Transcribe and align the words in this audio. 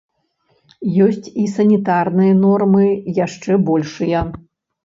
Ёсць 1.07 1.27
і 1.43 1.45
санітарныя 1.57 2.33
нормы 2.47 2.85
яшчэ 3.25 3.63
большыя. 3.69 4.27